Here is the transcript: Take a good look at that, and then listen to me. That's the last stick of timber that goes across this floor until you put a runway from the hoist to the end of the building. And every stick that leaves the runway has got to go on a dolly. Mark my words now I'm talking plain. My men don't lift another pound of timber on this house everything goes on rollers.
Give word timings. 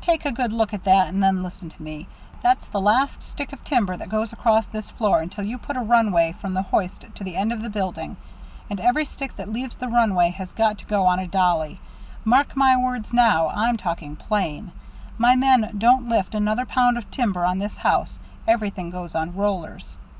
Take 0.00 0.24
a 0.24 0.30
good 0.30 0.52
look 0.52 0.72
at 0.72 0.84
that, 0.84 1.08
and 1.08 1.20
then 1.20 1.42
listen 1.42 1.68
to 1.68 1.82
me. 1.82 2.06
That's 2.40 2.68
the 2.68 2.80
last 2.80 3.20
stick 3.20 3.52
of 3.52 3.64
timber 3.64 3.96
that 3.96 4.08
goes 4.10 4.32
across 4.32 4.64
this 4.66 4.92
floor 4.92 5.20
until 5.20 5.42
you 5.42 5.58
put 5.58 5.76
a 5.76 5.80
runway 5.80 6.36
from 6.40 6.54
the 6.54 6.62
hoist 6.62 7.04
to 7.12 7.24
the 7.24 7.34
end 7.34 7.52
of 7.52 7.62
the 7.62 7.68
building. 7.68 8.16
And 8.70 8.78
every 8.78 9.04
stick 9.04 9.34
that 9.34 9.52
leaves 9.52 9.74
the 9.74 9.88
runway 9.88 10.30
has 10.30 10.52
got 10.52 10.78
to 10.78 10.86
go 10.86 11.04
on 11.04 11.18
a 11.18 11.26
dolly. 11.26 11.80
Mark 12.24 12.54
my 12.54 12.76
words 12.76 13.12
now 13.12 13.48
I'm 13.48 13.76
talking 13.76 14.14
plain. 14.14 14.70
My 15.18 15.34
men 15.34 15.72
don't 15.76 16.08
lift 16.08 16.36
another 16.36 16.64
pound 16.64 16.96
of 16.96 17.10
timber 17.10 17.44
on 17.44 17.58
this 17.58 17.78
house 17.78 18.20
everything 18.46 18.90
goes 18.90 19.16
on 19.16 19.34
rollers. 19.34 19.98